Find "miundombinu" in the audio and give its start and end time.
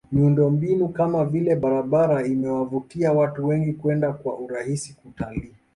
0.11-0.89